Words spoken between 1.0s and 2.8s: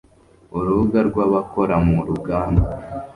rw’abakora mu ruganda